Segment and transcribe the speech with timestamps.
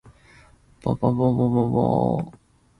[0.81, 1.61] ぼぼぼぼぼ
[2.15, 2.33] お